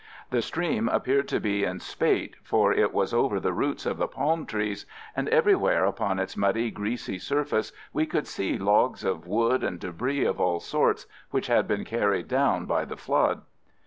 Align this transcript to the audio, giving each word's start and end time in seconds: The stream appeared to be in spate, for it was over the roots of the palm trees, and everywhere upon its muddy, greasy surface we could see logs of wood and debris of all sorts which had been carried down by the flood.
The 0.31 0.41
stream 0.41 0.89
appeared 0.89 1.27
to 1.27 1.39
be 1.39 1.63
in 1.63 1.79
spate, 1.79 2.35
for 2.41 2.73
it 2.73 2.91
was 2.91 3.13
over 3.13 3.39
the 3.39 3.53
roots 3.53 3.85
of 3.85 3.97
the 3.97 4.07
palm 4.07 4.47
trees, 4.47 4.87
and 5.15 5.29
everywhere 5.29 5.85
upon 5.85 6.17
its 6.17 6.35
muddy, 6.35 6.71
greasy 6.71 7.19
surface 7.19 7.71
we 7.93 8.07
could 8.07 8.25
see 8.25 8.57
logs 8.57 9.03
of 9.03 9.27
wood 9.27 9.63
and 9.63 9.79
debris 9.79 10.25
of 10.25 10.39
all 10.41 10.59
sorts 10.59 11.05
which 11.29 11.45
had 11.45 11.67
been 11.67 11.85
carried 11.85 12.27
down 12.27 12.65
by 12.65 12.83
the 12.83 12.97
flood. 12.97 13.43